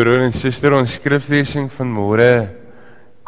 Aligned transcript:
Broer 0.00 0.22
en 0.24 0.32
suster, 0.32 0.72
ons 0.72 0.94
skriflesing 0.96 1.66
van 1.76 1.90
môre 1.92 2.28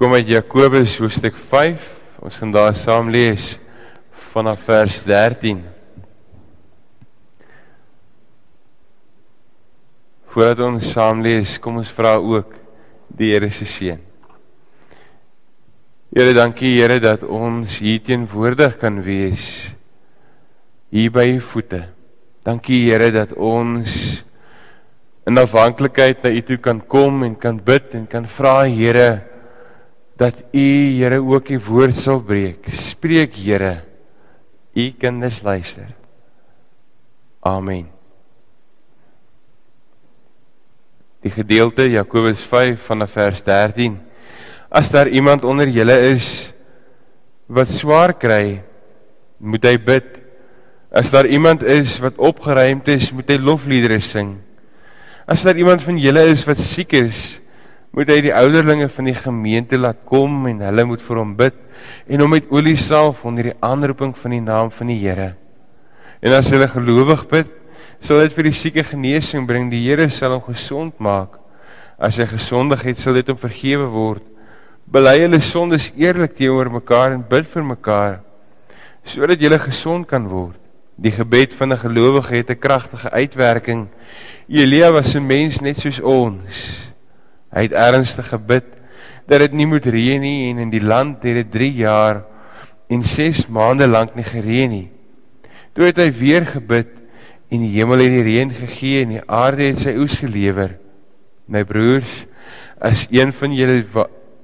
kom 0.01 0.15
uit 0.17 0.31
Jakobus 0.33 0.95
hoofstuk 1.03 1.37
5. 1.51 1.83
Ons 2.25 2.39
gaan 2.41 2.55
daar 2.55 2.73
saam 2.81 3.11
lees 3.13 3.59
vanaf 4.31 4.63
vers 4.65 5.03
13. 5.05 5.61
Voordat 10.33 10.65
ons 10.71 10.89
saam 10.97 11.21
lees, 11.21 11.59
kom 11.61 11.83
ons 11.83 11.93
vra 11.93 12.15
ook 12.17 12.57
die 13.21 13.35
Here 13.35 13.53
se 13.53 13.69
seën. 13.69 14.01
Here, 16.09 16.33
dankie 16.33 16.79
Here 16.79 16.97
dat 17.05 17.29
ons 17.29 17.83
hier 17.85 18.01
teenwoordig 18.01 18.81
kan 18.81 19.05
wees 19.05 19.75
hier 20.89 21.13
by 21.13 21.29
u 21.37 21.41
voete. 21.53 21.85
Dankie 22.49 22.87
Here 22.89 23.13
dat 23.13 23.37
ons 23.37 24.23
in 25.27 25.39
afhanklikheid 25.39 26.25
na 26.25 26.31
U 26.31 26.43
toe 26.43 26.59
kan 26.59 26.81
kom 26.81 27.23
en 27.23 27.37
kan 27.39 27.61
bid 27.63 27.95
en 27.95 28.07
kan 28.11 28.27
vra 28.27 28.65
Here 28.67 29.23
dat 30.19 30.43
U 30.53 30.69
Here 30.99 31.23
ook 31.23 31.51
U 31.51 31.59
woord 31.67 31.97
sal 31.97 32.21
breek. 32.21 32.69
Spreek 32.73 33.35
Here. 33.35 33.83
U 34.75 34.91
kinders 34.99 35.43
luister. 35.43 35.95
Amen. 37.43 37.89
Die 41.23 41.31
gedeelte 41.31 41.87
Jakobus 41.87 42.43
5 42.51 42.81
vanaf 42.89 43.15
vers 43.15 43.43
13. 43.47 43.99
As 44.71 44.91
daar 44.91 45.09
iemand 45.09 45.45
onder 45.45 45.69
julle 45.69 45.99
is 46.11 46.53
wat 47.47 47.71
swaar 47.71 48.15
kry, 48.17 48.63
moet 49.39 49.67
hy 49.67 49.77
bid. 49.79 50.19
As 50.91 51.13
daar 51.13 51.29
iemand 51.29 51.63
is 51.63 51.99
wat 52.03 52.19
opgeruimd 52.19 52.89
is, 52.95 53.11
moet 53.13 53.29
hy 53.31 53.39
lofliedere 53.39 54.01
sing. 54.03 54.39
As 55.33 55.47
daar 55.47 55.57
iemand 55.57 55.81
van 55.81 55.97
julle 55.97 56.27
is 56.29 56.43
wat 56.45 56.61
siek 56.61 56.91
is, 56.93 57.41
moet 57.97 58.11
hy 58.13 58.19
die 58.27 58.35
ouderlinge 58.37 58.91
van 58.93 59.07
die 59.09 59.17
gemeente 59.17 59.79
laat 59.81 60.03
kom 60.05 60.45
en 60.51 60.59
hulle 60.61 60.85
moet 60.91 61.01
vir 61.01 61.21
hom 61.23 61.31
bid 61.39 61.57
en 62.05 62.21
hom 62.21 62.35
met 62.35 62.51
olie 62.53 62.77
salf 62.77 63.23
onder 63.25 63.49
die 63.49 63.55
aanroeping 63.65 64.13
van 64.19 64.35
die 64.35 64.43
naam 64.45 64.69
van 64.77 64.93
die 64.93 64.99
Here. 65.01 65.31
En 66.21 66.37
as 66.37 66.53
hulle 66.53 66.69
gelowig 66.69 67.25
bid, 67.33 67.49
sal 68.05 68.21
dit 68.21 68.37
vir 68.37 68.51
die 68.51 68.55
sieke 68.61 68.85
genesing 68.85 69.49
bring. 69.49 69.71
Die 69.73 69.81
Here 69.87 70.11
sal 70.13 70.37
hom 70.37 70.45
gesond 70.51 71.01
maak. 71.01 71.41
As 71.97 72.21
hy 72.21 72.29
gesondig 72.29 72.85
het, 72.91 73.01
sal 73.01 73.17
dit 73.17 73.33
hom 73.33 73.41
vergewe 73.41 73.89
word. 73.89 74.27
Bely 74.85 75.17
hulle 75.23 75.41
sondes 75.41 75.95
eerlik 75.97 76.37
teenoor 76.37 76.69
mekaar 76.77 77.17
en 77.17 77.25
bid 77.25 77.49
vir 77.49 77.71
mekaar 77.73 78.21
sodat 79.09 79.41
julle 79.41 79.59
gesond 79.59 80.07
kan 80.07 80.29
word. 80.31 80.62
Die 80.97 81.13
gebed 81.13 81.55
van 81.55 81.73
'n 81.73 81.79
gelowige 81.79 82.35
het 82.35 82.51
'n 82.51 82.59
kragtige 82.59 83.11
uitwerking. 83.11 83.89
Elia 84.49 84.93
was 84.93 85.15
'n 85.15 85.27
mens 85.27 85.61
net 85.61 85.77
soos 85.77 86.01
ons. 86.01 86.91
Hy 87.53 87.63
het 87.63 87.73
ernstig 87.73 88.29
gebid 88.29 88.65
dat 89.27 89.41
dit 89.41 89.53
nie 89.53 89.67
moet 89.67 89.87
reën 89.87 90.21
nie 90.21 90.51
en 90.51 90.59
in 90.59 90.71
die 90.71 90.85
land 90.85 91.23
het 91.23 91.35
dit 91.35 91.51
3 91.51 91.73
jaar 91.73 92.25
en 92.89 93.03
6 93.03 93.47
maande 93.47 93.87
lank 93.87 94.15
nie 94.15 94.25
gereën 94.25 94.71
nie. 94.71 94.91
Toe 95.73 95.85
het 95.85 95.97
hy 95.97 96.11
weer 96.13 96.47
gebid 96.47 96.89
en 97.49 97.61
die 97.61 97.73
hemel 97.79 97.99
het 97.99 98.13
die 98.13 98.23
reën 98.23 98.53
gegee 98.53 99.03
en 99.03 99.09
die 99.09 99.25
aarde 99.27 99.63
het 99.63 99.79
sy 99.79 99.95
oes 99.97 100.19
gelewer. 100.21 100.79
My 101.47 101.65
broers, 101.65 102.27
as 102.81 103.07
een 103.11 103.33
van 103.33 103.55
julle 103.55 103.85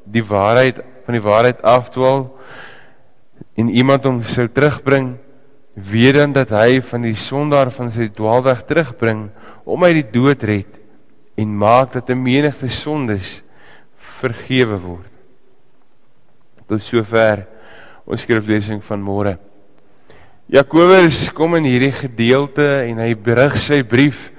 die 0.04 0.24
waarheid 0.24 0.80
van 1.04 1.16
die 1.16 1.24
waarheid 1.24 1.62
afdwaal 1.62 2.28
en 3.56 3.68
iemand 3.68 4.04
hom 4.04 4.22
sou 4.24 4.46
terugbring 4.48 5.16
weet 5.84 6.14
dan 6.18 6.32
dat 6.32 6.50
hy 6.50 6.80
van 6.82 7.04
die 7.06 7.16
sondaar 7.16 7.70
van 7.74 7.90
sy 7.94 8.08
dwaalweg 8.14 8.64
terugbring 8.66 9.28
om 9.68 9.84
uit 9.84 10.00
die 10.00 10.10
dood 10.12 10.42
red 10.42 10.78
en 11.38 11.58
maak 11.58 11.92
dat 11.92 12.10
'n 12.10 12.22
menigte 12.22 12.68
sondes 12.68 13.42
vergewe 14.18 14.78
word. 14.78 15.12
Tot 16.68 16.82
sover 16.82 17.46
ons 18.04 18.22
skriflesing 18.22 18.82
van 18.84 19.00
môre. 19.00 19.38
Jakobus 20.48 21.28
kom 21.32 21.54
in 21.54 21.64
hierdie 21.64 21.92
gedeelte 21.92 22.64
en 22.88 22.98
hy 22.98 23.14
berig 23.14 23.58
sy 23.58 23.82
brief 23.82 24.30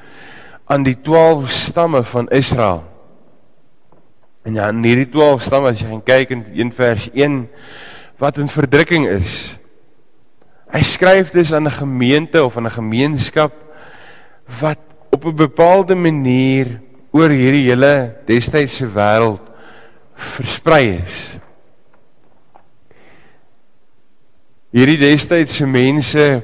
aan 0.65 0.83
die 0.83 0.95
12 0.95 1.51
stamme 1.51 2.03
van 2.03 2.27
Israel. 2.33 2.83
En 4.45 4.55
ja, 4.55 4.69
in 4.69 4.83
hierdie 4.83 5.09
12 5.09 5.43
stamme 5.43 5.69
as 5.69 5.81
jy 5.81 6.01
kyk 6.05 6.31
in 6.33 6.45
1 6.53 6.71
vers 6.71 7.09
1 7.13 7.47
wat 8.17 8.37
in 8.37 8.47
verdrukking 8.47 9.07
is, 9.07 9.58
Hy 10.69 10.83
skryf 10.85 11.31
dus 11.33 11.53
aan 11.53 11.65
'n 11.65 11.81
gemeente 11.81 12.43
of 12.43 12.57
aan 12.57 12.67
'n 12.67 12.77
gemeenskap 12.77 13.53
wat 14.59 14.77
op 15.09 15.25
'n 15.25 15.35
bepaalde 15.35 15.95
manier 15.95 16.81
oor 17.11 17.29
hierdie 17.29 17.69
hele 17.69 18.15
destydse 18.25 18.85
wêreld 18.85 19.41
versprei 20.13 21.01
is. 21.05 21.37
Hierdie 24.69 24.97
destydse 24.97 25.65
mense 25.65 26.43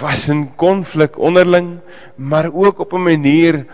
was 0.00 0.28
in 0.28 0.56
konflik 0.56 1.18
onderling, 1.18 1.78
maar 2.16 2.50
ook 2.52 2.78
op 2.78 2.92
'n 2.92 3.02
manier 3.02 3.66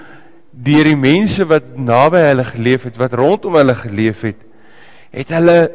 deur 0.50 0.84
die 0.84 0.96
mense 0.96 1.46
wat 1.46 1.76
naby 1.76 2.18
hulle 2.18 2.44
geleef 2.44 2.82
het, 2.82 2.96
wat 2.96 3.12
rondom 3.12 3.54
hulle 3.54 3.74
geleef 3.74 4.20
het, 4.20 4.36
het 5.10 5.28
hulle 5.28 5.72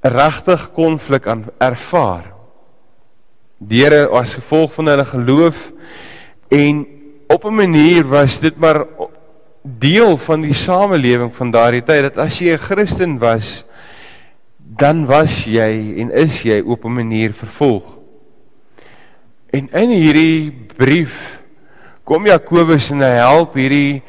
regtig 0.00 0.70
konflik 0.72 1.26
aan 1.26 1.44
ervaar 1.58 2.35
deur 3.58 4.10
as 4.12 4.34
gevolg 4.34 4.72
van 4.74 4.86
hulle 4.86 5.04
geloof 5.04 5.72
en 6.48 6.86
op 7.28 7.44
'n 7.44 7.54
manier 7.54 8.04
was 8.04 8.40
dit 8.40 8.56
maar 8.56 8.86
deel 9.62 10.16
van 10.16 10.40
die 10.40 10.54
samelewing 10.54 11.34
van 11.34 11.50
daardie 11.50 11.82
tyd 11.82 12.02
dat 12.02 12.18
as 12.18 12.38
jy 12.38 12.52
'n 12.52 12.58
Christen 12.58 13.18
was 13.18 13.64
dan 14.58 15.06
was 15.06 15.44
jy 15.44 15.96
en 16.02 16.10
is 16.12 16.42
jy 16.42 16.60
op 16.60 16.84
'n 16.84 16.94
manier 16.94 17.32
vervolg. 17.32 17.96
En 19.50 19.68
in 19.72 19.90
hierdie 19.90 20.52
brief 20.76 21.40
kom 22.04 22.26
Jakobus 22.26 22.90
en 22.90 23.00
hy 23.00 23.14
help 23.16 23.54
hierdie 23.54 24.02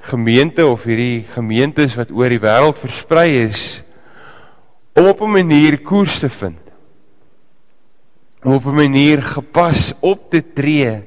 gemeente 0.00 0.66
of 0.66 0.82
hierdie 0.82 1.26
gemeentes 1.34 1.94
wat 1.94 2.10
oor 2.10 2.28
die 2.28 2.40
wêreld 2.40 2.78
versprei 2.78 3.42
is 3.42 3.82
om 4.94 5.06
op 5.06 5.20
'n 5.20 5.30
manier 5.30 5.80
koers 5.80 6.18
te 6.18 6.30
vind 6.30 6.71
om 8.42 8.52
op 8.52 8.64
'n 8.64 8.74
manier 8.74 9.22
gepas 9.22 9.92
op 10.00 10.30
te 10.30 10.42
tree 10.54 11.02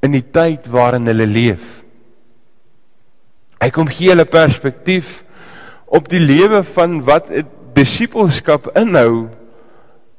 in 0.00 0.12
die 0.12 0.30
tyd 0.30 0.66
waarin 0.66 1.06
hulle 1.06 1.26
leef. 1.26 1.62
Hy 3.60 3.70
kom 3.70 3.88
gee 3.88 4.08
hulle 4.12 4.24
perspektief 4.24 5.24
op 5.86 6.08
die 6.08 6.20
lewe 6.20 6.64
van 6.64 7.04
wat 7.04 7.30
'n 7.30 7.46
disippelskap 7.74 8.76
inhou 8.76 9.28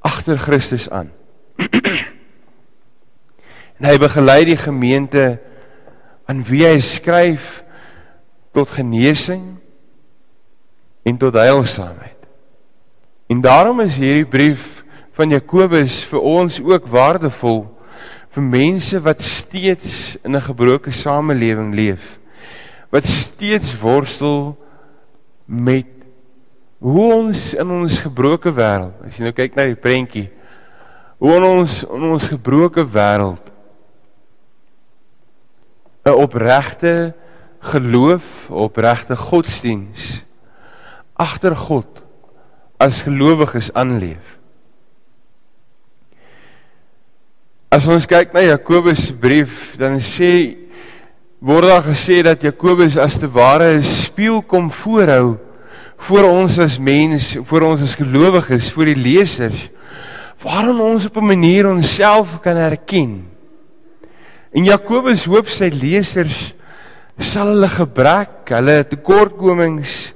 agter 0.01 0.37
Christus 0.37 0.89
aan. 0.89 1.11
en 3.77 3.85
hy 3.85 3.97
begelei 3.97 4.45
die 4.45 4.57
gemeente 4.57 5.39
aan 6.25 6.43
wie 6.43 6.65
hy 6.65 6.79
skryf 6.81 7.63
tot 8.53 8.69
genesing 8.69 9.57
en 11.03 11.17
tot 11.17 11.33
heilsaamheid. 11.33 12.17
En 13.27 13.41
daarom 13.41 13.79
is 13.79 13.95
hierdie 13.95 14.25
brief 14.25 14.76
van 15.17 15.33
Jakobus 15.33 15.97
vir 16.11 16.21
ons 16.21 16.59
ook 16.61 16.87
waardevol 16.93 17.63
vir 18.37 18.45
mense 18.45 18.99
wat 19.01 19.23
steeds 19.25 20.17
in 20.21 20.35
'n 20.35 20.45
gebroke 20.45 20.91
samelewing 20.91 21.73
leef. 21.73 22.19
Wat 22.91 23.05
steeds 23.05 23.73
worstel 23.79 24.57
met 25.45 25.87
hoe 26.79 27.13
ons 27.13 27.53
in 27.53 27.69
ons 27.71 27.99
gebroke 27.99 28.53
wêreld, 28.53 28.93
as 29.07 29.17
jy 29.17 29.23
nou 29.23 29.33
kyk 29.33 29.55
na 29.55 29.65
die 29.65 29.75
prentjie, 29.75 30.29
hoe 31.17 31.35
in 31.35 31.43
ons 31.43 31.83
in 31.83 32.03
ons 32.03 32.27
gebroke 32.27 32.85
wêreld 32.85 33.41
'n 36.05 36.13
opregte 36.13 37.13
geloof, 37.59 38.23
opregte 38.49 39.15
godsdiens 39.15 40.23
agter 41.15 41.55
God 41.55 41.87
as 42.77 43.01
gelowiges 43.01 43.73
aanleef. 43.73 44.36
As 47.77 47.85
ons 47.85 48.07
kyk 48.09 48.31
na 48.33 48.41
Jakobus 48.41 49.03
se 49.05 49.13
brief, 49.13 49.75
dan 49.77 49.99
sê 50.01 50.57
word 51.37 51.67
daar 51.69 51.83
gesê 51.85 52.23
dat 52.25 52.41
Jakobus 52.41 52.95
as 52.97 53.19
te 53.21 53.27
ware 53.29 53.77
'n 53.77 53.83
spieël 53.85 54.41
kom 54.41 54.71
voorhou 54.71 55.37
vir 56.09 56.25
ons 56.25 56.57
as 56.57 56.79
mens, 56.79 57.37
vir 57.37 57.61
ons 57.61 57.81
as 57.81 57.93
gelowiges, 57.93 58.71
vir 58.73 58.85
die 58.85 58.97
lesers, 58.97 59.69
waarin 60.41 60.81
ons 60.81 61.05
op 61.05 61.17
'n 61.17 61.27
manier 61.27 61.69
onsself 61.69 62.41
kan 62.41 62.57
herken. 62.57 63.29
En 64.51 64.65
Jakobus 64.65 65.25
hoop 65.25 65.47
sy 65.47 65.69
lesers 65.69 66.55
sal 67.19 67.53
hulle 67.53 67.69
gebrek, 67.69 68.49
hulle 68.49 68.83
tekortkomings 68.89 70.15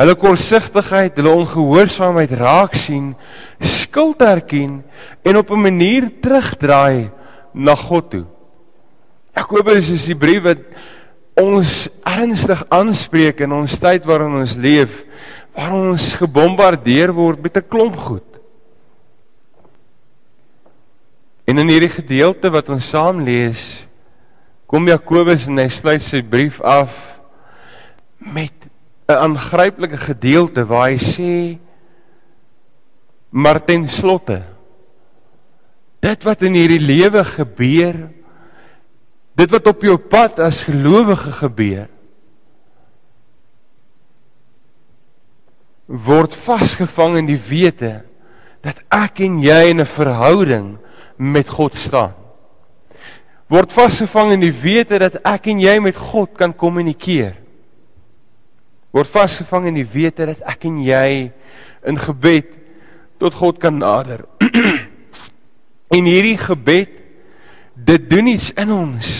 hulle 0.00 0.16
korsigtigheid, 0.16 1.16
hulle 1.18 1.32
ongehoorsaamheid 1.42 2.32
raak 2.40 2.76
sien, 2.78 3.12
skuld 3.60 4.22
erken 4.24 4.80
en 5.22 5.36
op 5.36 5.50
'n 5.50 5.60
manier 5.60 6.08
terugdraai 6.22 7.10
na 7.52 7.74
God 7.74 8.10
toe. 8.10 8.26
Jakobus 9.36 9.90
is 9.90 10.06
die 10.06 10.16
brief 10.16 10.42
wat 10.42 10.62
ons 11.36 11.88
ernstig 12.04 12.62
aanspreek 12.68 13.40
in 13.40 13.52
ons 13.52 13.78
tyd 13.78 14.04
waarin 14.04 14.40
ons 14.40 14.56
leef, 14.56 15.04
waar 15.54 15.72
ons 15.72 16.14
gebombardeer 16.14 17.12
word 17.12 17.42
met 17.42 17.56
'n 17.56 17.68
klomp 17.68 17.96
goed. 17.96 18.30
En 21.46 21.58
in 21.58 21.68
hierdie 21.68 21.90
gedeelte 21.90 22.50
wat 22.50 22.68
ons 22.68 22.88
saam 22.88 23.24
lees, 23.24 23.86
kom 24.66 24.86
Jakobus 24.86 25.48
en 25.48 25.58
hy 25.58 25.68
sluit 25.68 26.02
sy 26.02 26.22
brief 26.22 26.60
af 26.60 26.94
met 28.18 28.59
'n 29.10 29.22
aangryplike 29.26 29.96
gedeelte 29.96 30.64
waar 30.64 30.88
hy 30.90 30.98
sê 30.98 31.58
maar 33.30 33.64
ten 33.64 33.88
slotte 33.88 34.42
dit 36.00 36.24
wat 36.24 36.42
in 36.42 36.54
hierdie 36.54 36.82
lewe 36.82 37.24
gebeur 37.24 37.96
dit 39.34 39.50
wat 39.50 39.66
op 39.66 39.82
jou 39.82 39.96
pad 39.98 40.38
as 40.38 40.64
gelowige 40.64 41.32
gebeur 41.32 41.88
word 45.90 46.34
vasgevang 46.34 47.18
in 47.18 47.26
die 47.26 47.40
wete 47.48 48.00
dat 48.62 48.78
ek 48.94 49.24
en 49.26 49.40
jy 49.42 49.70
in 49.72 49.80
'n 49.80 49.86
verhouding 49.86 50.78
met 51.16 51.48
God 51.48 51.74
staan. 51.74 52.14
Word 53.48 53.72
vasgevang 53.72 54.32
in 54.32 54.40
die 54.40 54.54
wete 54.54 54.98
dat 54.98 55.18
ek 55.24 55.46
en 55.46 55.60
jy 55.60 55.78
met 55.80 55.96
God 55.96 56.36
kan 56.38 56.54
kommunikeer 56.54 57.34
word 58.94 59.10
vasgevang 59.10 59.68
in 59.70 59.78
die 59.78 59.88
wete 59.88 60.26
dat 60.32 60.40
ek 60.50 60.66
en 60.68 60.80
jy 60.82 61.30
in 61.86 61.98
gebed 62.00 62.48
tot 63.20 63.36
God 63.38 63.60
kan 63.62 63.78
nader. 63.78 64.24
en 65.96 66.08
hierdie 66.08 66.38
gebed 66.40 66.96
dit 67.74 68.10
doen 68.10 68.32
iets 68.32 68.50
in 68.58 68.72
ons. 68.74 69.12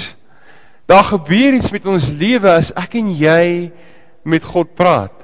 Daar 0.90 1.06
gebeur 1.06 1.54
iets 1.54 1.70
met 1.72 1.86
ons 1.86 2.10
lewe 2.18 2.50
as 2.50 2.72
ek 2.78 2.98
en 2.98 3.12
jy 3.14 3.70
met 4.26 4.44
God 4.44 4.74
praat. 4.78 5.14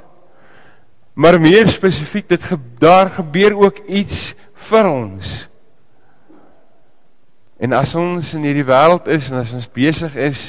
Maar 1.17 1.41
meer 1.41 1.69
spesifiek 1.73 2.29
dit 2.29 2.43
ge 2.43 2.59
daar 2.79 3.11
gebeur 3.17 3.57
ook 3.57 3.81
iets 3.89 4.37
vir 4.69 4.89
ons. 4.91 5.35
En 7.57 7.73
as 7.73 7.95
ons 7.97 8.35
in 8.37 8.45
hierdie 8.45 8.67
wêreld 8.69 9.09
is 9.11 9.31
en 9.33 9.41
as 9.41 9.55
ons 9.57 9.69
besig 9.73 10.17
is 10.21 10.45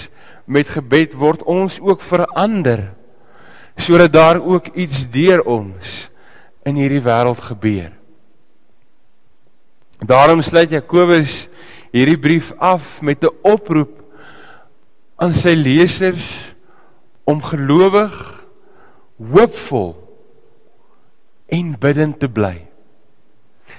met 0.45 0.67
gebed 0.69 1.15
word 1.15 1.43
ons 1.47 1.79
ook 1.79 2.03
verander 2.03 2.89
sodat 3.77 4.13
daar 4.13 4.41
ook 4.41 4.67
iets 4.73 5.05
deur 5.09 5.43
ons 5.45 6.09
in 6.67 6.75
hierdie 6.75 7.01
wêreld 7.01 7.39
gebeur. 7.39 7.93
Daarom 10.03 10.41
sluit 10.41 10.73
Jakobus 10.73 11.47
hierdie 11.93 12.19
brief 12.19 12.51
af 12.57 13.01
met 13.01 13.23
'n 13.23 13.33
oproep 13.41 14.03
aan 15.17 15.33
sy 15.33 15.53
lesers 15.55 16.53
om 17.23 17.41
gelowig, 17.43 18.13
hoopvol 19.17 19.95
en 21.47 21.75
bidtend 21.79 22.19
te 22.19 22.29
bly. 22.29 22.67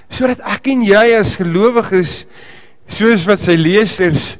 Sodat 0.09 0.39
ek 0.39 0.67
en 0.67 0.81
jy 0.83 1.15
as 1.19 1.35
gelowiges 1.35 2.25
soos 2.87 3.25
wat 3.25 3.39
sy 3.39 3.55
lesers 3.55 4.37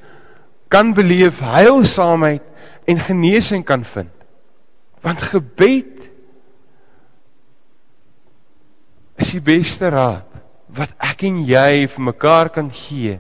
kan 0.68 0.94
beleef 0.94 1.40
heilsaamheid 1.40 2.44
en 2.86 3.00
genesing 3.00 3.66
kan 3.66 3.86
vind. 3.86 4.19
Want 5.06 5.24
gebed 5.32 5.96
is 9.20 9.32
die 9.36 9.44
beste 9.44 9.92
raad 9.92 10.28
wat 10.76 10.94
ek 11.02 11.26
en 11.28 11.42
jy 11.48 11.88
vir 11.90 12.06
mekaar 12.12 12.52
kan 12.54 12.70
gee 12.72 13.18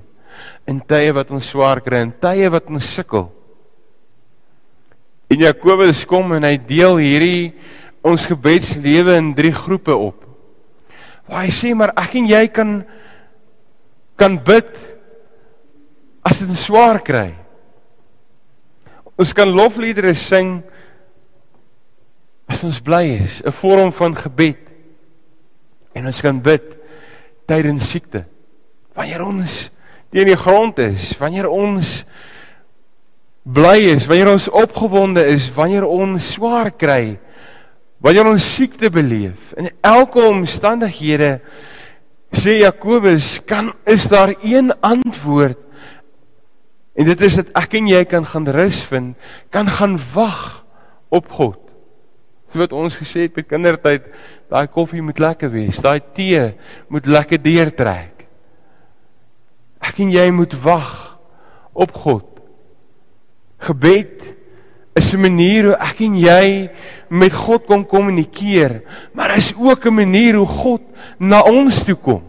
in 0.69 0.79
tye 0.85 1.11
wat 1.15 1.31
ons 1.33 1.49
swaar 1.49 1.81
kry, 1.83 2.03
in 2.05 2.13
tye 2.21 2.47
wat 2.53 2.69
ons 2.69 2.87
sukkel. 2.93 3.25
En 5.29 5.43
Jakobus 5.43 6.05
kom 6.09 6.31
en 6.37 6.45
hy 6.45 6.55
deel 6.69 7.01
hierdie 7.01 7.43
ons 8.05 8.27
gebedslewe 8.29 9.17
in 9.19 9.33
drie 9.37 9.53
groepe 9.53 9.93
op. 9.93 10.23
Waar 11.29 11.45
hy 11.45 11.51
sê 11.53 11.73
maar 11.77 11.93
ek 11.99 12.15
en 12.21 12.29
jy 12.29 12.45
kan 12.53 12.79
kan 14.19 14.35
bid 14.43 14.71
as 16.27 16.41
dit 16.43 16.57
swaar 16.59 16.99
kry. 17.05 17.29
Ons 19.19 19.31
kan 19.35 19.47
lofliedere 19.47 20.11
sing 20.17 20.59
as 22.49 22.63
ons 22.65 22.81
bly 22.81 23.21
is, 23.21 23.41
'n 23.45 23.51
vorm 23.51 23.93
van 23.93 24.15
gebed. 24.15 24.57
En 25.93 26.05
ons 26.05 26.21
kan 26.21 26.41
bid 26.41 26.63
tydens 27.45 27.89
siekte. 27.89 28.25
Wanneer 28.93 29.23
ons 29.25 29.69
teen 30.11 30.25
die 30.25 30.37
grond 30.37 30.77
is, 30.79 31.13
wanneer 31.17 31.49
ons 31.49 32.03
bly 33.43 33.93
is, 33.93 34.07
wanneer 34.09 34.31
ons 34.33 34.49
opgewonde 34.49 35.23
is, 35.25 35.49
wanneer 35.53 35.85
ons 35.85 36.31
swaar 36.33 36.71
kry, 36.71 37.19
wanneer 38.01 38.25
ons 38.29 38.55
siekte 38.55 38.89
beleef, 38.89 39.53
in 39.57 39.69
elke 39.81 40.21
omstandighede 40.21 41.39
sê 42.31 42.59
Jakobus, 42.59 43.39
kan 43.45 43.73
is 43.85 44.07
daar 44.07 44.35
een 44.43 44.73
antwoord. 44.81 45.57
En 46.93 47.05
dit 47.05 47.21
is 47.21 47.39
dat 47.39 47.49
ek 47.57 47.73
en 47.79 47.87
jy 47.87 48.03
kan 48.05 48.25
gaan 48.25 48.47
rus 48.53 48.83
vind, 48.83 49.15
kan 49.49 49.67
gaan 49.67 49.97
wag 50.13 50.65
op 51.09 51.29
God. 51.31 51.68
Wat 52.53 52.73
ons 52.73 52.95
gesê 52.97 53.27
het 53.27 53.35
by 53.35 53.43
kindertyd, 53.45 54.07
daai 54.49 54.67
koffie 54.67 55.03
moet 55.05 55.19
lekker 55.21 55.51
wees, 55.53 55.81
daai 55.81 56.01
tee 56.15 56.53
moet 56.89 57.05
lekker 57.05 57.41
deurtrek. 57.41 58.25
Ek 59.79 60.01
en 60.01 60.11
jy 60.11 60.25
moet 60.33 60.55
wag 60.63 61.19
op 61.77 61.93
God. 61.93 62.25
Gebed 63.59 64.23
is 64.95 65.13
'n 65.13 65.21
manier 65.21 65.63
hoe 65.63 65.77
ek 65.77 66.01
en 66.01 66.15
jy 66.15 66.69
met 67.09 67.33
God 67.33 67.65
kon 67.65 67.85
kommunikeer, 67.85 68.81
maar 69.13 69.37
is 69.37 69.53
ook 69.55 69.85
'n 69.85 69.93
manier 69.93 70.35
hoe 70.35 70.47
God 70.47 70.81
na 71.17 71.41
ons 71.41 71.83
toe 71.83 71.95
kom. 71.95 72.23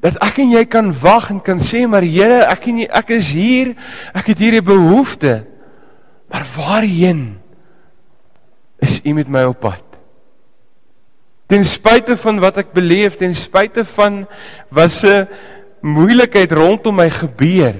Dat 0.00 0.16
ek 0.20 0.38
en 0.38 0.50
jy 0.50 0.64
kan 0.64 0.92
wag 1.00 1.30
en 1.30 1.40
kan 1.40 1.58
sê 1.58 1.86
maar 1.88 2.02
Here, 2.02 2.44
ek 2.44 2.66
en 2.66 2.78
jy, 2.78 2.88
ek 2.92 3.10
is 3.10 3.32
hier, 3.32 3.74
ek 4.14 4.26
het 4.26 4.38
hierdie 4.38 4.62
behoefte. 4.62 5.46
Maar 6.28 6.46
waarheen 6.56 7.40
is 8.78 9.00
U 9.04 9.12
met 9.12 9.28
my 9.28 9.44
op 9.48 9.60
pad? 9.60 9.82
Ten 11.46 11.64
spyte 11.64 12.16
van 12.16 12.40
wat 12.40 12.56
ek 12.64 12.72
beleef, 12.72 13.18
ten 13.20 13.34
spyte 13.36 13.84
van 13.94 14.24
wat 14.72 14.92
se 14.92 15.26
moeilikheid 15.84 16.52
rondom 16.56 16.96
my 16.96 17.10
gebeur, 17.12 17.76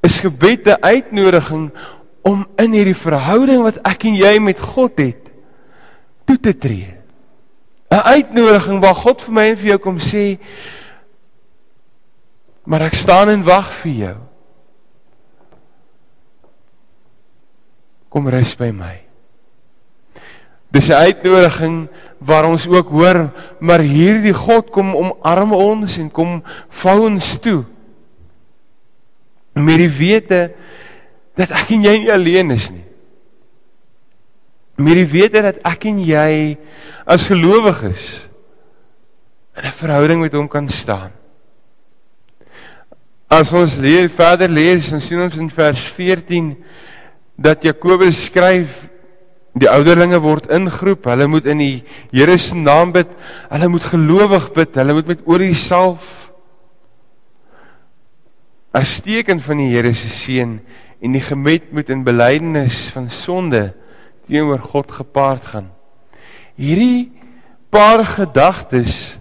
is 0.00 0.20
gebed 0.24 0.66
'n 0.66 0.80
uitnodiging 0.80 1.70
om 2.24 2.46
in 2.56 2.72
hierdie 2.72 2.96
verhouding 2.96 3.62
wat 3.62 3.80
ek 3.84 4.04
en 4.04 4.16
jy 4.16 4.38
met 4.40 4.58
God 4.58 4.96
het, 4.98 5.28
toe 6.24 6.40
te 6.40 6.56
tree. 6.56 6.96
'n 7.90 8.04
Uitnodiging 8.04 8.80
waar 8.80 8.94
God 8.94 9.22
vir 9.22 9.32
my 9.32 9.44
en 9.50 9.56
vir 9.56 9.68
jou 9.68 9.78
kom 9.78 9.98
sê, 9.98 10.38
maar 12.64 12.82
ek 12.82 12.94
staan 12.94 13.28
en 13.28 13.42
wag 13.42 13.72
vir 13.82 13.92
jou. 13.92 14.18
Kom 18.10 18.28
rus 18.28 18.52
by 18.58 18.70
my. 18.74 18.96
Dis 20.70 20.90
'n 20.90 21.02
uitnodiging 21.02 21.88
waar 22.18 22.44
ons 22.44 22.66
ook 22.66 22.88
hoor, 22.88 23.30
maar 23.58 23.80
hierdie 23.80 24.34
God 24.34 24.70
kom 24.70 24.94
omarm 24.94 25.52
ons 25.52 25.98
en 25.98 26.10
kom 26.10 26.42
vou 26.68 27.06
ons 27.06 27.38
toe. 27.38 27.64
Met 29.54 29.78
die 29.78 29.90
wete 29.90 30.52
dat 31.34 31.50
ek 31.50 31.70
en 31.70 31.82
jy 31.82 31.96
nie 31.98 32.12
alleen 32.12 32.50
is 32.50 32.70
nie. 32.70 32.84
Met 34.76 34.94
die 34.94 35.08
wete 35.08 35.42
dat 35.42 35.58
ek 35.64 35.84
en 35.84 35.98
jy 36.04 36.58
as 37.04 37.26
gelowiges 37.26 38.28
in 39.56 39.64
'n 39.66 39.72
verhouding 39.72 40.20
met 40.20 40.32
hom 40.32 40.48
kan 40.48 40.68
staan. 40.68 41.10
As 43.28 43.52
ons 43.52 43.76
leer 43.76 44.08
verder 44.08 44.48
lees, 44.48 44.90
dan 44.90 45.00
sien 45.00 45.20
ons 45.20 45.36
in 45.36 45.50
vers 45.50 45.80
14 45.80 46.56
dat 47.40 47.64
Jakobus 47.64 48.26
skryf 48.28 48.90
die 49.56 49.68
ouderlinge 49.70 50.20
word 50.22 50.50
ingeroep, 50.52 51.08
hulle 51.10 51.26
moet 51.30 51.48
in 51.50 51.62
die 51.62 51.76
Here 52.12 52.36
se 52.38 52.56
naam 52.58 52.92
bid, 52.94 53.10
hulle 53.50 53.70
moet 53.72 53.86
gelowig 53.90 54.50
bid, 54.54 54.76
hulle 54.78 54.94
moet 54.94 55.08
met 55.10 55.24
olie 55.26 55.56
salf 55.58 56.04
as 58.76 59.00
teken 59.02 59.40
van 59.42 59.58
die 59.58 59.70
Here 59.72 59.90
se 59.98 60.12
seën 60.12 60.58
en 61.00 61.16
die 61.16 61.24
gebed 61.24 61.72
moet 61.74 61.90
in 61.90 62.04
belydenis 62.06 62.88
van 62.94 63.08
sonde 63.10 63.70
teenoor 64.28 64.60
God 64.62 64.92
gepaard 65.00 65.48
gaan. 65.54 65.70
Hierdie 66.60 67.10
paar 67.72 68.04
gedagtes 68.04 69.16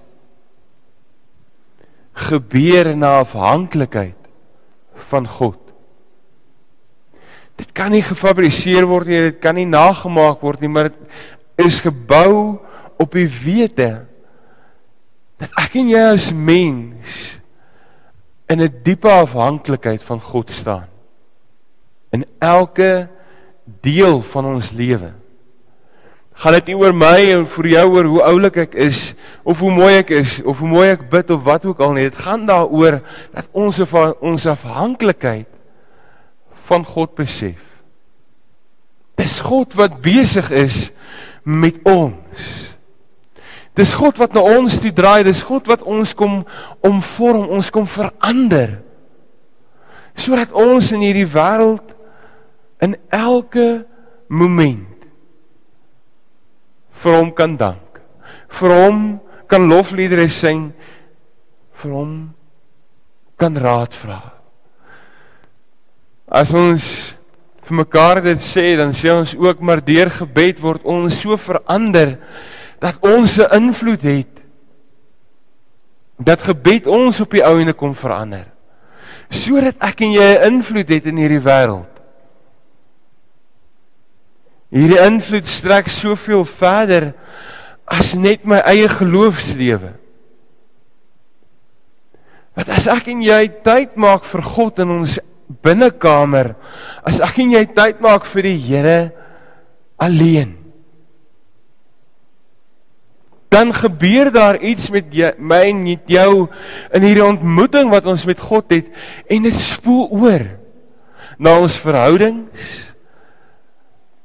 gebeur 2.28 2.92
na 2.98 3.22
afhanklikheid 3.24 4.18
van 5.10 5.26
God. 5.28 5.69
Dit 7.60 7.74
kan 7.76 7.92
nie 7.92 8.04
gefabriseer 8.06 8.88
word 8.88 9.10
nie, 9.12 9.22
dit 9.30 9.40
kan 9.44 9.58
nie 9.58 9.68
nagemaak 9.68 10.40
word 10.46 10.64
nie, 10.64 10.72
maar 10.72 10.94
dit 10.94 11.66
is 11.68 11.82
gebou 11.84 12.60
op 13.00 13.16
die 13.16 13.28
wete 13.28 13.92
dat 15.40 15.52
ek 15.60 15.76
en 15.80 15.92
jy 15.92 16.04
as 16.14 16.30
mens 16.36 17.40
in 18.50 18.62
'n 18.62 18.82
diepe 18.84 19.08
afhanklikheid 19.08 20.04
van 20.04 20.20
God 20.20 20.52
staan. 20.52 20.88
In 22.12 22.26
elke 22.40 23.08
deel 23.82 24.22
van 24.22 24.46
ons 24.46 24.72
lewe. 24.72 25.14
Gaan 26.34 26.54
dit 26.54 26.72
nie 26.72 26.76
oor 26.80 26.94
my 26.96 27.20
en 27.36 27.46
vir 27.48 27.68
jou 27.68 27.86
oor 27.94 28.08
hoe 28.08 28.24
oulik 28.24 28.58
ek 28.58 28.76
is 28.76 29.14
of 29.44 29.60
hoe 29.60 29.72
mooi 29.72 29.98
ek 30.00 30.10
is 30.10 30.42
of 30.42 30.60
hoe 30.60 30.68
mooi 30.68 30.90
ek 30.90 31.10
bid 31.10 31.30
of 31.30 31.44
wat 31.44 31.66
ook 31.66 31.80
al 31.80 31.94
nie. 31.94 32.08
Dit 32.10 32.16
gaan 32.16 32.46
daaroor 32.46 33.02
dat 33.34 33.48
ons 33.52 33.82
van 33.92 34.14
ons 34.22 34.46
afhanklikheid 34.48 35.48
van 36.70 36.86
God 36.86 37.16
besef. 37.18 37.60
Dis 39.20 39.40
God 39.44 39.74
wat 39.76 40.00
besig 40.04 40.48
is 40.56 40.90
met 41.44 41.80
ons. 41.88 42.70
Dis 43.80 43.94
God 43.96 44.20
wat 44.20 44.36
na 44.36 44.44
ons 44.44 44.80
toe 44.82 44.92
draai, 44.96 45.24
dis 45.28 45.42
God 45.46 45.68
wat 45.72 45.84
ons 45.88 46.14
kom 46.18 46.42
omvorm, 46.86 47.50
ons 47.56 47.72
kom 47.74 47.88
verander. 47.90 48.80
Sodat 50.20 50.54
ons 50.56 50.92
in 50.96 51.04
hierdie 51.06 51.28
wêreld 51.32 51.96
in 52.84 52.96
elke 53.16 53.86
moment 54.28 54.88
vir 57.00 57.16
hom 57.16 57.32
kan 57.36 57.56
dank. 57.60 58.02
Vir 58.60 58.76
hom 58.76 59.00
kan 59.52 59.70
lofliedere 59.72 60.28
sing. 60.32 60.70
Vir 61.80 61.96
hom 61.96 62.14
kan 63.40 63.56
raad 63.56 63.96
vra. 63.96 64.20
As 66.30 66.54
ons 66.54 66.84
vir 67.66 67.76
mekaar 67.82 68.22
dit 68.22 68.42
sê, 68.42 68.76
dan 68.78 68.94
sê 68.94 69.10
ons 69.14 69.34
ook 69.34 69.62
maar 69.66 69.82
deur 69.82 70.12
gebed 70.14 70.62
word 70.62 70.86
ons 70.86 71.18
so 71.18 71.38
verander 71.38 72.20
dat 72.80 73.02
ons 73.02 73.40
'n 73.40 73.50
invloed 73.58 74.02
het. 74.02 74.34
Dat 76.22 76.42
gebed 76.42 76.88
ons 76.88 77.20
op 77.22 77.32
die 77.32 77.44
ou 77.44 77.60
ende 77.60 77.74
kom 77.74 77.96
verander. 77.96 78.46
Sodat 79.30 79.76
ek 79.82 80.02
en 80.02 80.12
jy 80.12 80.30
'n 80.38 80.54
invloed 80.54 80.90
het 80.90 81.06
in 81.06 81.18
hierdie 81.18 81.42
wêreld. 81.42 81.94
Hierdie 84.70 85.02
invloed 85.02 85.48
strek 85.48 85.88
soveel 85.88 86.46
verder 86.46 87.14
as 87.88 88.14
net 88.14 88.46
my 88.46 88.58
eie 88.58 88.88
geloofslewe. 88.88 89.94
Wat 92.56 92.70
as 92.70 92.88
ek 92.88 93.08
en 93.08 93.22
jy 93.22 93.48
tyd 93.64 93.96
maak 93.96 94.24
vir 94.24 94.42
God 94.42 94.80
in 94.80 94.90
ons 94.90 95.20
binnekamer, 95.50 96.54
as 97.04 97.20
ek 97.26 97.42
en 97.44 97.56
jy 97.58 97.66
tyd 97.74 98.02
maak 98.04 98.28
vir 98.30 98.50
die 98.52 98.60
Here 98.70 99.00
alleen, 100.00 100.56
dan 103.50 103.74
gebeur 103.74 104.30
daar 104.32 104.60
iets 104.62 104.92
met 104.94 105.10
jy, 105.10 105.32
my 105.42 105.64
en 105.72 105.82
met 105.82 106.12
jou 106.14 106.46
in 106.94 107.06
hierdie 107.06 107.26
ontmoeting 107.26 107.90
wat 107.90 108.06
ons 108.08 108.28
met 108.30 108.38
God 108.40 108.70
het 108.72 108.92
en 109.26 109.48
dit 109.48 109.58
spoel 109.58 110.06
oor 110.14 110.46
na 111.42 111.56
ons 111.58 111.80
verhoudings 111.82 112.78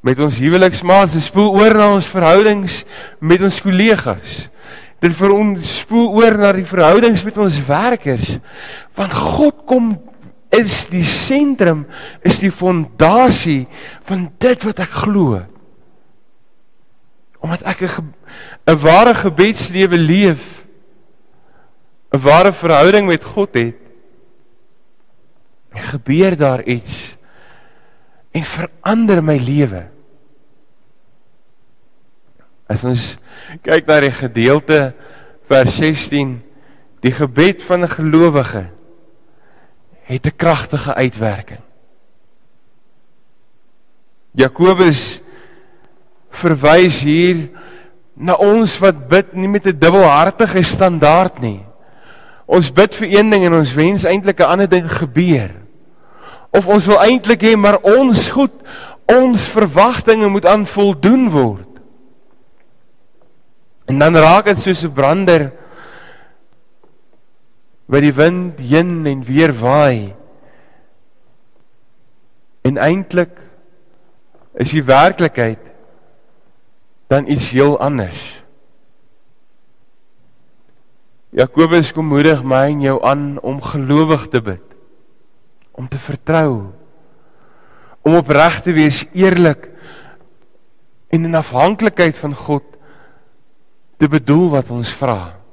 met 0.04 0.20
ons 0.20 0.36
huweliksmaats, 0.36 1.16
dit 1.16 1.24
spoel 1.24 1.54
oor 1.56 1.74
na 1.78 1.86
ons 1.96 2.08
verhoudings 2.12 2.82
met 3.24 3.40
ons 3.44 3.60
kollegas. 3.64 4.42
Dit 5.00 5.14
vir 5.16 5.32
ons 5.32 5.70
spoel 5.80 6.10
oor 6.20 6.36
na 6.40 6.50
die 6.56 6.66
verhoudings 6.68 7.24
met 7.24 7.38
ons 7.40 7.56
werkers. 7.64 8.34
Want 8.96 9.16
God 9.16 9.64
kom 9.68 9.94
is 10.56 10.84
die 10.90 11.04
sentrum, 11.04 11.84
is 12.22 12.40
die 12.42 12.52
fondasie 12.52 13.64
van 14.08 14.28
dit 14.42 14.66
wat 14.66 14.82
ek 14.84 14.98
glo. 15.04 15.40
Omdat 17.44 17.62
ek 17.62 17.82
'n 17.82 18.14
'n 18.66 18.78
ware 18.80 19.14
gebedslewe 19.14 19.98
leef, 19.98 20.64
'n 22.12 22.20
ware 22.20 22.52
verhouding 22.52 23.06
met 23.06 23.24
God 23.24 23.54
het, 23.54 23.76
gebeur 25.74 26.36
daar 26.36 26.62
iets 26.62 27.16
en 28.30 28.44
verander 28.44 29.22
my 29.22 29.36
lewe. 29.38 29.82
As 32.70 32.84
ons 32.84 33.18
kyk 33.62 33.86
na 33.86 34.00
die 34.00 34.14
gedeelte 34.14 34.94
vers 35.50 35.76
16, 35.76 36.38
die 37.04 37.12
gebed 37.12 37.62
van 37.62 37.84
'n 37.84 37.88
gelowige 37.88 38.70
het 40.04 40.26
'n 40.26 40.36
kragtige 40.36 40.94
uitwerking. 40.94 41.60
Jakobus 44.34 45.20
verwys 46.30 47.00
hier 47.00 47.48
na 48.14 48.34
ons 48.34 48.78
wat 48.78 49.08
bid 49.08 49.32
nie 49.32 49.48
met 49.48 49.66
'n 49.66 49.78
dubbelhartige 49.78 50.62
standaard 50.62 51.40
nie. 51.40 51.64
Ons 52.46 52.72
bid 52.72 52.94
vir 52.94 53.08
een 53.18 53.30
ding 53.30 53.44
en 53.44 53.54
ons 53.54 53.74
wens 53.74 54.04
eintlik 54.04 54.40
'n 54.40 54.50
ander 54.50 54.68
ding 54.68 54.90
gebeur. 54.90 55.50
Of 56.50 56.66
ons 56.66 56.86
wil 56.86 57.00
eintlik 57.02 57.42
hê 57.42 57.56
maar 57.56 57.78
ons 57.82 58.30
goed, 58.30 58.52
ons 59.06 59.46
verwagtinge 59.46 60.28
moet 60.28 60.46
aan 60.46 60.66
voldoen 60.66 61.30
word. 61.30 61.68
En 63.84 63.98
dan 63.98 64.16
raak 64.16 64.44
dit 64.44 64.58
soos 64.58 64.84
'n 64.84 64.92
brander 64.92 65.52
wat 67.94 68.02
die 68.02 68.14
wind 68.14 68.58
heen 68.58 69.06
en 69.06 69.22
weer 69.22 69.52
waai. 69.54 70.14
En 72.66 72.80
eintlik 72.82 73.36
is 74.58 74.72
die 74.74 74.82
werklikheid 74.82 75.60
dan 77.12 77.28
iets 77.30 77.52
heel 77.54 77.76
anders. 77.78 78.22
Jakobus 81.34 81.92
kom 81.94 82.10
moedig 82.10 82.42
my 82.46 82.64
en 82.72 82.82
jou 82.82 82.96
aan 83.06 83.38
om 83.42 83.62
gelowig 83.62 84.26
te 84.30 84.42
bid. 84.42 84.74
Om 85.74 85.86
te 85.90 85.98
vertrou. 85.98 86.74
Om 88.02 88.18
opreg 88.18 88.60
te 88.62 88.74
wees, 88.74 89.04
eerlik 89.14 89.70
en 91.14 91.30
in 91.30 91.38
afhanklikheid 91.38 92.18
van 92.18 92.34
God 92.34 92.66
te 94.02 94.10
bedoel 94.10 94.50
wat 94.58 94.70
ons 94.74 94.90
vra. 94.98 95.43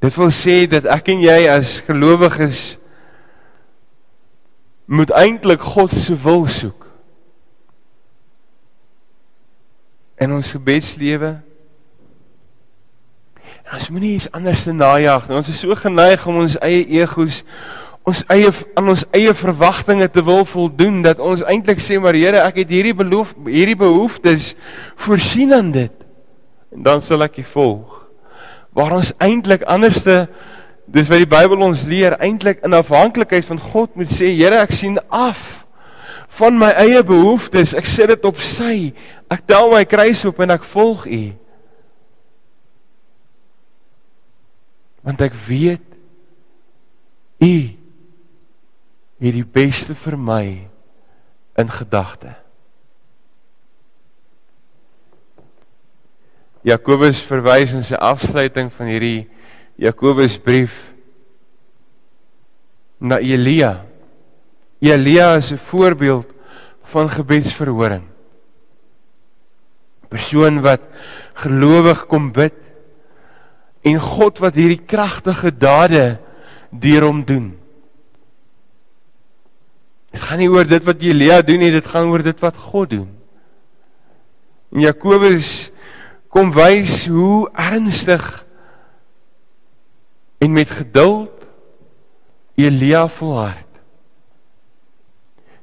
Dit 0.00 0.16
wil 0.16 0.32
sê 0.32 0.64
dat 0.70 0.88
ek 0.88 1.12
en 1.12 1.20
jy 1.24 1.40
as 1.52 1.78
gelowiges 1.84 2.78
moet 4.90 5.12
eintlik 5.14 5.62
God 5.62 5.92
se 5.94 6.16
wil 6.18 6.46
soek. 6.50 6.88
In 10.20 10.32
ons 10.36 10.50
gebedslewe 10.56 11.38
Ons 13.70 13.86
moenie 13.94 14.16
iets 14.16 14.26
anders 14.34 14.64
te 14.66 14.72
najag 14.74 15.28
nie. 15.28 15.36
Ons 15.38 15.50
is 15.52 15.60
so 15.62 15.74
geneig 15.78 16.24
om 16.26 16.40
ons 16.42 16.56
eie 16.66 16.82
egos, 16.98 17.44
ons 18.08 18.22
eie 18.34 18.50
aan 18.74 18.90
ons 18.90 19.04
eie 19.14 19.34
verwagtinge 19.36 20.08
te 20.10 20.24
wil 20.26 20.42
voldoen 20.48 21.04
dat 21.04 21.22
ons 21.22 21.44
eintlik 21.46 21.82
sê 21.84 22.00
maar 22.02 22.18
Here, 22.18 22.42
ek 22.42 22.64
het 22.64 22.72
hierdie 22.74 22.96
beloof, 22.98 23.36
hierdie 23.46 23.78
behoeftes 23.78 24.54
voorsien 24.98 25.54
aan 25.54 25.70
dit 25.76 25.94
en 26.74 26.82
dan 26.86 27.02
sal 27.02 27.22
ek 27.26 27.38
u 27.42 27.46
volg. 27.52 27.99
Waar 28.76 28.94
ons 29.00 29.12
eintlik 29.18 29.64
anderste 29.66 30.28
dis 30.90 31.08
wat 31.10 31.22
die 31.22 31.30
Bybel 31.30 31.62
ons 31.62 31.84
leer, 31.86 32.16
eintlik 32.22 32.62
in 32.66 32.74
afhanklikheid 32.74 33.46
van 33.46 33.60
God 33.62 33.96
moet 33.98 34.10
sê, 34.10 34.32
Here, 34.34 34.58
ek 34.62 34.74
sien 34.74 34.98
af 35.06 35.60
van 36.38 36.58
my 36.58 36.70
eie 36.78 37.02
behoeftes. 37.06 37.74
Ek 37.78 37.88
sit 37.90 38.10
dit 38.10 38.26
op 38.26 38.40
sy. 38.42 38.90
Ek 39.30 39.44
tel 39.48 39.70
my 39.72 39.84
kruis 39.88 40.22
op 40.28 40.40
en 40.42 40.54
ek 40.54 40.66
volg 40.72 41.06
u. 41.10 41.22
Want 45.06 45.22
ek 45.24 45.36
weet 45.46 45.86
u 47.40 47.54
het 49.20 49.36
die 49.36 49.44
beste 49.44 49.96
vir 49.96 50.16
my 50.16 50.44
in 51.60 51.72
gedagte. 51.72 52.34
Jakobus 56.66 57.22
verwys 57.24 57.72
in 57.72 57.84
sy 57.86 57.96
afsluiting 57.96 58.68
van 58.76 58.90
hierdie 58.90 59.28
Jakobusbrief 59.80 60.74
na 63.00 63.16
Elia. 63.16 63.86
Elia 64.80 65.36
is 65.40 65.52
'n 65.52 65.56
voorbeeld 65.56 66.28
van 66.92 67.08
gebedsverhoring. 67.08 68.04
Persoon 70.08 70.60
wat 70.60 70.82
gelowig 71.34 72.06
kom 72.06 72.32
bid 72.32 72.54
en 73.82 74.00
God 74.00 74.38
wat 74.38 74.54
hierdie 74.54 74.84
kragtige 74.84 75.50
dade 75.50 76.18
deur 76.70 77.02
hom 77.02 77.24
doen. 77.24 77.56
Dit 80.10 80.20
gaan 80.20 80.38
nie 80.38 80.50
oor 80.50 80.66
dit 80.66 80.84
wat 80.84 81.00
Elia 81.00 81.40
doen 81.42 81.58
nie, 81.58 81.70
dit 81.70 81.86
gaan 81.86 82.10
oor 82.10 82.22
dit 82.22 82.40
wat 82.40 82.56
God 82.56 82.90
doen. 82.90 83.08
En 84.74 84.80
Jakobus 84.80 85.70
kom 86.30 86.52
wys 86.54 87.04
hoe 87.10 87.50
ernstig 87.58 88.22
en 90.40 90.52
met 90.54 90.70
geduld 90.70 91.34
Elia 92.54 93.08
volhard. 93.08 93.66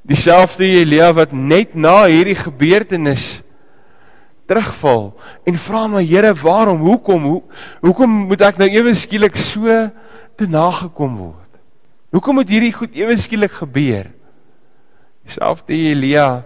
Dieselfde 0.08 0.66
Elia 0.66 1.12
wat 1.16 1.32
net 1.32 1.76
na 1.76 2.06
hierdie 2.08 2.38
gebeurtenis 2.38 3.42
terugval 4.48 5.12
en 5.48 5.60
vra 5.60 5.88
my 5.92 6.04
Here, 6.06 6.34
waarom? 6.36 6.84
Hoekom? 6.88 7.24
Hoe 7.24 7.42
hoekom 7.84 8.14
moet 8.30 8.46
ek 8.48 8.62
nou 8.62 8.70
ewe 8.72 8.96
skielik 8.96 9.38
so 9.40 9.68
te 10.38 10.48
nagekom 10.48 11.18
word? 11.20 11.60
Hoekom 12.16 12.40
moet 12.40 12.52
hierdie 12.52 12.74
goed 12.76 12.96
ewe 12.96 13.18
skielik 13.20 13.56
gebeur? 13.60 14.12
Selfs 15.28 15.66
die 15.68 15.90
Elia 15.92 16.46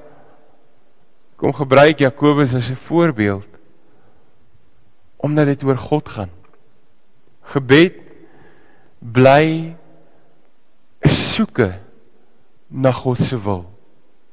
kom 1.38 1.54
gebruik 1.54 2.02
Jakobus 2.02 2.54
as 2.58 2.70
'n 2.70 2.82
voorbeeld 2.90 3.51
omdat 5.22 5.46
dit 5.46 5.64
oor 5.64 5.78
God 5.78 6.10
gaan. 6.10 6.32
Gebed 7.54 7.94
bly 9.00 9.76
'n 11.02 11.10
soeke 11.10 11.80
na 12.70 12.92
God 12.92 13.20
se 13.20 13.38
wil. 13.38 13.66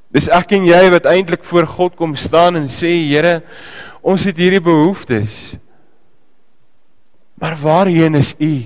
Dis 0.09 0.29
ek 0.29 0.51
en 0.57 0.65
jy 0.65 0.89
wat 0.89 1.05
eintlik 1.05 1.43
voor 1.45 1.67
God 1.67 1.95
kom 1.95 2.15
staan 2.15 2.55
en 2.55 2.67
sê 2.67 2.89
Here, 3.09 3.43
ons 4.01 4.23
het 4.23 4.37
hierdie 4.37 4.61
behoeftes. 4.61 5.57
Maar 7.37 7.57
waarheen 7.61 8.15
is 8.15 8.33
U 8.39 8.65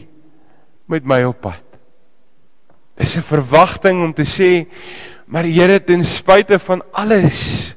met 0.87 1.03
my 1.05 1.23
op 1.23 1.41
pad? 1.41 1.63
Dis 2.95 3.17
'n 3.17 3.21
verwagting 3.21 4.03
om 4.03 4.13
te 4.13 4.23
sê, 4.23 4.67
maar 5.25 5.43
Here, 5.43 5.79
ten 5.83 6.03
spyte 6.03 6.59
van 6.59 6.83
alles, 6.91 7.75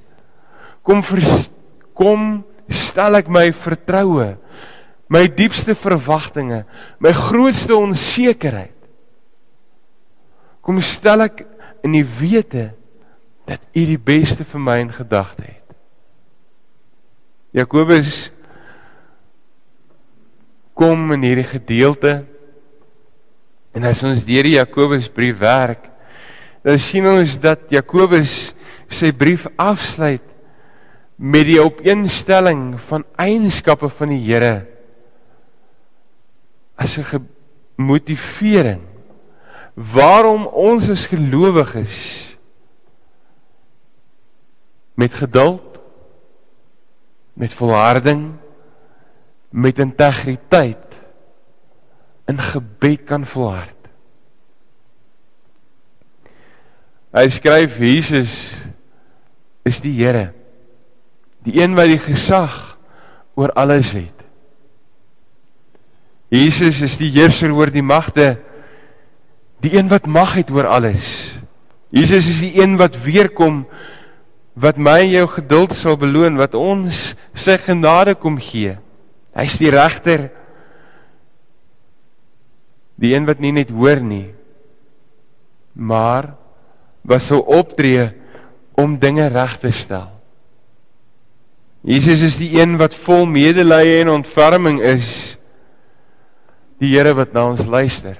kom 0.82 1.02
kom 1.94 2.44
stel 2.72 3.18
ek 3.18 3.28
my 3.32 3.48
vertroue, 3.54 4.34
my 5.12 5.24
diepste 5.30 5.76
verwagtinge, 5.78 6.64
my 6.98 7.12
grootste 7.14 7.76
onsekerheid. 7.76 8.74
Kom 10.66 10.80
stel 10.82 11.28
ek 11.28 11.44
in 11.86 11.94
die 11.94 12.06
wete 12.06 12.72
dat 13.46 13.62
U 13.70 13.82
die 13.86 14.00
beste 14.00 14.42
vir 14.48 14.62
my 14.62 14.80
in 14.82 14.90
gedagte 14.90 15.46
het. 15.46 15.76
Jakobus 17.56 18.26
kom 20.76 21.12
in 21.14 21.22
hierdie 21.24 21.46
gedeelte 21.48 22.18
en 23.76 23.86
as 23.88 24.02
ons 24.04 24.24
deur 24.26 24.48
die 24.48 24.56
Jakobusbrief 24.56 25.38
werk, 25.40 25.86
dan 26.66 26.80
sien 26.82 27.06
ons 27.08 27.36
dat 27.40 27.70
Jakobus 27.72 28.56
sy 28.92 29.12
brief 29.14 29.46
afsluit 29.60 30.24
met 31.16 31.46
die 31.48 31.60
opeenstelling 31.60 32.76
van 32.88 33.04
eienskappe 33.16 33.88
van 33.88 34.12
die 34.12 34.20
Here 34.20 34.66
as 36.76 36.98
'n 36.98 37.28
motivering 37.76 38.82
waarom 39.74 40.46
ons 40.46 40.88
as 40.88 41.06
gelowiges 41.06 42.36
met 44.94 45.12
geduld 45.14 45.78
met 47.32 47.52
volharding 47.52 48.32
met 49.50 49.78
integriteit 49.78 50.96
in 52.26 52.38
gebed 52.38 53.04
kan 53.04 53.26
volhard. 53.26 53.76
Hy 57.16 57.28
skryf 57.32 57.78
Jesus 57.78 58.32
is 59.64 59.80
die 59.80 59.94
Here. 59.96 60.32
Die 61.46 61.60
een 61.60 61.76
wat 61.78 61.90
die 61.92 62.02
gesag 62.02 62.76
oor 63.38 63.52
alles 63.54 63.92
het. 63.94 64.12
Jesus 66.32 66.82
is 66.82 66.96
die 66.98 67.12
heerser 67.14 67.54
oor 67.54 67.70
die 67.70 67.84
magte. 67.86 68.34
Die 69.62 69.76
een 69.78 69.88
wat 69.88 70.08
mag 70.10 70.34
het 70.40 70.50
oor 70.50 70.66
alles. 70.66 71.38
Jesus 71.94 72.26
is 72.28 72.40
die 72.42 72.56
een 72.58 72.74
wat 72.80 72.98
weer 73.04 73.30
kom 73.30 73.64
wat 74.56 74.78
my 74.80 75.02
en 75.04 75.12
jou 75.12 75.26
geduld 75.28 75.74
sal 75.76 75.98
beloon 76.00 76.38
wat 76.40 76.56
ons 76.56 77.12
sy 77.36 77.58
genade 77.60 78.16
kom 78.16 78.38
gee. 78.40 78.78
Hy's 79.36 79.58
die 79.60 79.68
regter. 79.72 80.30
Die 82.96 83.12
een 83.12 83.28
wat 83.28 83.42
nie 83.44 83.52
net 83.52 83.68
hoor 83.68 84.00
nie, 84.00 84.30
maar 85.76 86.32
wat 87.04 87.20
sou 87.20 87.42
optree 87.44 88.08
om 88.80 88.96
dinge 88.96 89.28
reg 89.28 89.58
te 89.60 89.68
stel. 89.76 90.15
Jesus 91.86 92.24
is 92.26 92.36
die 92.42 92.56
een 92.58 92.74
wat 92.80 92.96
vol 92.98 93.28
medelee 93.30 94.00
en 94.00 94.10
ontferming 94.16 94.80
is. 94.82 95.36
Die 96.82 96.90
Here 96.96 97.14
wat 97.14 97.32
na 97.32 97.46
ons 97.52 97.68
luister. 97.70 98.18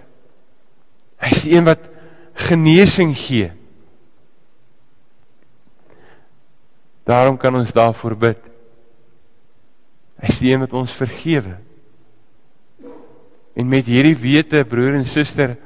Hy's 1.18 1.42
die 1.42 1.57
een 1.57 1.66
wat 1.66 1.83
genesing 2.46 3.11
gee. 3.18 3.50
Daarom 7.07 7.38
kan 7.38 7.59
ons 7.59 7.74
daarvoor 7.74 8.14
bid. 8.22 8.40
Hy 10.22 10.31
is 10.31 10.40
die 10.42 10.55
een 10.55 10.62
wat 10.62 10.79
ons 10.79 10.94
vergewe. 10.94 11.59
En 13.57 13.68
met 13.68 13.87
hierdie 13.88 14.16
wete, 14.20 14.62
broer 14.68 14.94
en 14.98 15.07
suster, 15.09 15.57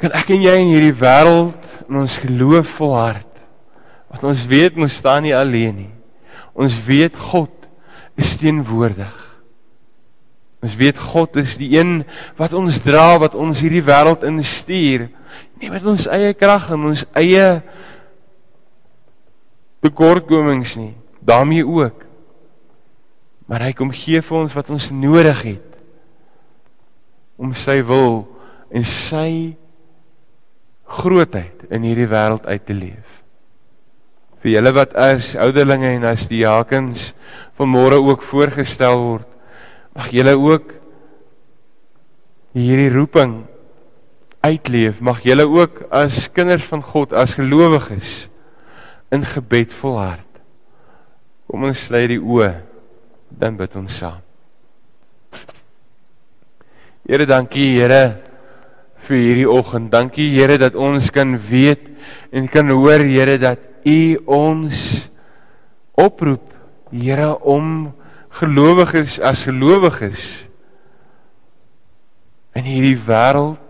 kan 0.00 0.14
ek 0.16 0.32
en 0.32 0.44
jy 0.44 0.58
in 0.62 0.70
hierdie 0.72 0.96
wêreld 0.96 1.72
in 1.90 2.02
ons 2.02 2.20
geloof 2.22 2.76
volhard. 2.78 3.26
Want 4.08 4.30
ons 4.32 4.44
weet 4.48 4.78
ons 4.80 5.00
staan 5.02 5.26
nie 5.26 5.36
alleen 5.36 5.82
nie. 5.84 5.90
Ons 6.60 6.76
weet 6.84 7.16
God 7.16 7.52
is 8.20 8.36
teenwoordig. 8.40 9.16
Ons 10.60 10.76
weet 10.76 10.98
God 11.00 11.38
is 11.40 11.56
die 11.56 11.72
een 11.78 12.02
wat 12.36 12.52
ons 12.56 12.82
dra, 12.84 13.14
wat 13.20 13.36
ons 13.38 13.62
hierdie 13.64 13.84
wêreld 13.84 14.26
instuur, 14.28 15.06
nie 15.60 15.70
met 15.72 15.84
ons 15.88 16.08
eie 16.12 16.34
krag 16.36 16.68
en 16.74 16.90
ons 16.90 17.06
eie 17.16 17.46
tekortkomings 19.80 20.76
nie, 20.76 20.92
daarmee 21.24 21.64
ook. 21.64 22.04
Maar 23.48 23.70
hy 23.70 23.72
kom 23.76 23.92
gee 23.96 24.20
vir 24.22 24.38
ons 24.42 24.56
wat 24.56 24.68
ons 24.70 24.90
nodig 24.92 25.40
het 25.48 25.66
om 27.40 27.54
sy 27.56 27.78
wil 27.88 28.26
en 28.68 28.84
sy 28.84 29.56
grootheid 31.00 31.64
in 31.72 31.86
hierdie 31.88 32.10
wêreld 32.10 32.44
uit 32.44 32.66
te 32.68 32.76
leef. 32.76 33.19
Vir 34.40 34.54
julle 34.56 34.72
wat 34.72 34.94
as 34.96 35.34
ouderlinge 35.36 35.90
en 35.98 36.06
as 36.08 36.28
diakens 36.30 37.10
vanmôre 37.60 37.98
ook 38.00 38.24
voorgestel 38.24 38.96
word, 38.96 39.28
mag 39.92 40.08
julle 40.14 40.32
ook 40.38 40.72
hierdie 42.56 42.88
roeping 42.94 43.42
uitleef. 44.40 45.00
Mag 45.04 45.20
julle 45.26 45.44
ook 45.44 45.84
as 45.92 46.24
kinders 46.32 46.64
van 46.70 46.82
God, 46.82 47.12
as 47.12 47.36
gelowiges 47.36 48.30
in 49.12 49.26
gebed 49.26 49.74
volhard. 49.76 50.26
Kom 51.50 51.66
ons 51.68 51.86
sluit 51.90 52.08
die 52.14 52.20
oë 52.22 52.52
dan 53.30 53.56
bid 53.58 53.76
ons 53.78 54.00
saam. 54.02 54.20
Here, 57.06 57.26
dankie 57.26 57.72
Here 57.74 58.20
vir 59.06 59.18
hierdie 59.18 59.48
oggend. 59.50 59.90
Dankie 59.92 60.28
Here 60.34 60.58
dat 60.60 60.76
ons 60.78 61.10
kan 61.14 61.34
weet 61.50 61.88
en 62.32 62.46
kan 62.50 62.70
hoor 62.70 63.02
Here 63.02 63.38
dat 63.42 63.69
U 63.84 64.00
ons 64.26 65.08
oproep 65.98 66.46
Here 66.90 67.36
om 67.46 67.92
gelowiges 68.40 69.20
as 69.22 69.44
gelowiges 69.46 70.44
in 72.58 72.66
hierdie 72.66 72.98
wêreld 73.06 73.62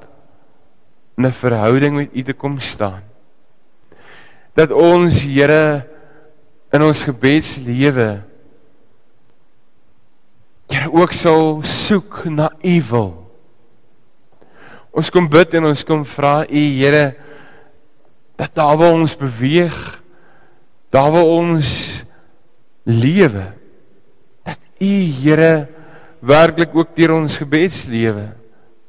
'n 1.21 1.33
verhouding 1.33 1.95
met 1.97 2.17
U 2.17 2.23
te 2.25 2.33
kom 2.33 2.61
staan 2.61 3.05
dat 4.57 4.73
ons 4.73 5.21
Here 5.23 5.87
in 6.73 6.83
ons 6.83 7.05
gebedslewe 7.05 8.23
Here 10.71 10.89
ook 10.93 11.13
sal 11.13 11.63
soek 11.67 12.25
na 12.31 12.51
U 12.63 12.77
wil. 12.91 13.11
Ons 14.95 15.11
kom 15.11 15.27
bid 15.31 15.55
en 15.59 15.67
ons 15.73 15.83
kom 15.85 16.05
vra 16.07 16.45
U 16.47 16.63
Here 16.79 17.17
dat 18.39 18.55
daar 18.55 18.79
waar 18.79 18.95
ons 18.97 19.17
beweeg, 19.19 20.00
daar 20.91 21.11
waar 21.15 21.25
ons 21.27 22.03
lewe, 22.85 23.47
dat 24.45 24.59
U 24.81 24.95
Here 25.23 25.69
werklik 26.21 26.75
ook 26.77 26.97
deur 26.97 27.15
ons 27.17 27.39
gebedslewe 27.41 28.31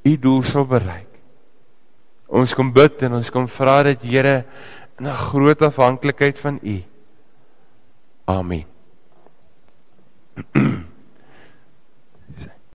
U 0.04 0.18
doel 0.18 0.44
sal 0.44 0.66
bereik. 0.66 1.10
Ons 2.32 2.56
kom 2.58 2.72
bid 2.74 3.04
en 3.06 3.20
ons 3.20 3.30
kom 3.30 3.48
vra 3.48 3.82
dat 3.92 4.02
Here 4.02 4.44
in 5.00 5.08
'n 5.08 5.16
groot 5.30 5.62
afhanklikheid 5.62 6.40
van 6.40 6.60
U. 6.64 6.84
Amen. 8.26 8.66